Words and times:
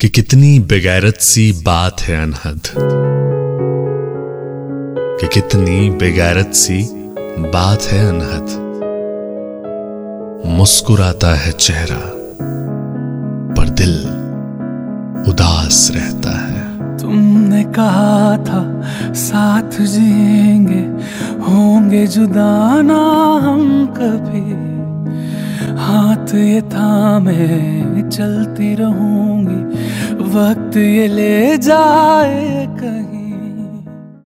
कि 0.00 0.08
कितनी 0.08 0.58
बेगैरत 0.58 1.14
सी 1.14 1.52
बात 1.52 2.00
है 2.00 2.22
अनहद। 2.22 2.60
कि 5.20 5.26
कितनी 5.26 5.90
बेगैरत 5.90 6.50
सी 6.54 6.82
बात 7.38 7.82
है 7.82 8.08
अनहद। 8.08 8.46
मुस्कुराता 10.46 11.34
है 11.34 11.52
चेहरा, 11.52 12.12
पर 13.54 13.68
दिल 13.68 13.98
उदास 15.32 15.92
रहता 15.94 16.30
है। 16.30 16.98
तुमने 16.98 17.64
कहा 17.64 18.36
था, 18.36 18.82
साथ 19.14 19.70
जिएँगे, 19.80 21.04
होंगे 21.42 22.06
जुदा 22.06 22.82
ना 22.82 23.30
हम 23.48 23.86
कभी। 23.86 24.66
हाथ 25.76 26.34
ये 26.34 26.60
थामे, 26.60 27.48
चलती 28.10 28.74
रहूँगी 28.74 29.35
वक्त 30.36 30.76
ये 30.76 31.06
ले 31.08 31.58
जाए 31.58 32.66
कहीं। 32.80 33.25